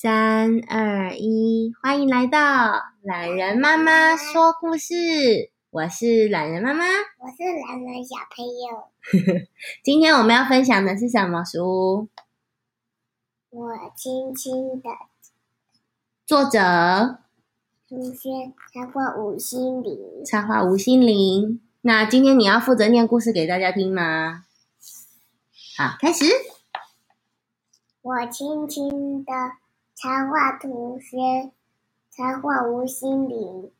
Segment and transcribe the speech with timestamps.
[0.00, 2.38] 三二一，欢迎来到
[3.02, 5.50] 懒人妈妈说故事。
[5.70, 9.48] 我是懒人妈妈，我是懒人小朋友。
[9.82, 12.06] 今天我们要分享的是什么书？
[13.50, 14.88] 我轻轻的。
[16.24, 17.18] 作者：
[17.88, 20.24] 朱轩，插画吴心凌。
[20.24, 21.60] 插画吴心凌。
[21.80, 24.44] 那今天你要负责念故事给大家听吗？
[25.76, 26.24] 好，开始。
[28.00, 29.32] 我轻轻的
[30.00, 31.52] 插画图轩，
[32.12, 33.72] 插画吴心凌。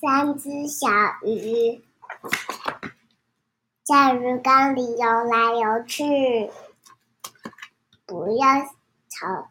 [0.00, 0.86] 三只小
[1.24, 1.84] 鱼
[3.82, 6.52] 在鱼缸里游来游去，
[8.06, 8.46] 不要
[9.08, 9.50] 吵，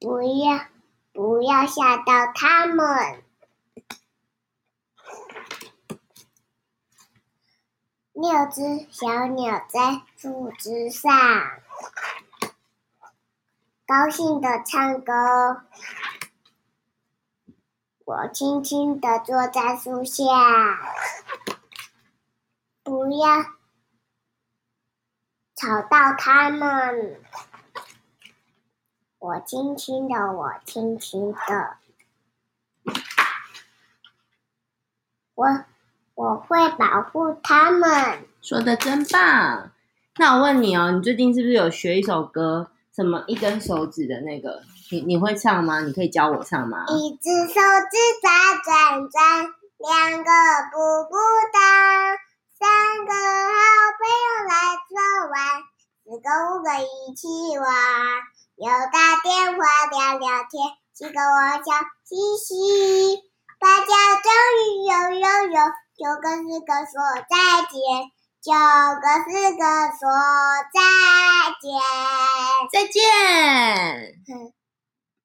[0.00, 0.64] 不要
[1.12, 3.22] 不要吓到它们。
[8.14, 11.12] 六只小鸟在树枝上，
[13.86, 15.62] 高兴的唱歌。
[18.04, 20.24] 我轻轻的坐在树下，
[22.82, 23.42] 不要
[25.54, 27.20] 吵到他们。
[29.18, 31.76] 我轻轻的，我轻轻的，
[35.34, 35.64] 我。
[36.16, 38.28] 我会保护他们。
[38.40, 39.72] 说的真棒！
[40.16, 42.68] 那我问你哦，你最近是不是有学一首歌？
[42.94, 44.62] 什么一根手指的那个？
[44.92, 45.80] 你你会唱吗？
[45.80, 46.84] 你可以教我唱吗？
[46.86, 48.30] 一只手指转
[48.62, 50.30] 转转，两个
[50.70, 51.18] 步步
[51.52, 51.58] 当，
[52.54, 53.58] 三个好
[53.98, 54.54] 朋友来
[54.86, 54.94] 作
[55.34, 55.66] 伴，
[56.04, 57.26] 四个五个一起
[57.58, 57.66] 玩，
[58.54, 59.58] 六打电话
[59.90, 60.62] 聊聊天，
[60.94, 61.74] 七个我笑
[62.06, 63.18] 嘻嘻，
[63.58, 63.90] 大家
[64.22, 64.30] 终
[64.62, 65.58] 于有有有。
[65.94, 68.10] 九个十个说再见，
[68.44, 69.64] 九个十个
[69.96, 70.04] 说
[70.74, 70.78] 再
[71.62, 71.72] 见，
[72.70, 74.53] 再见。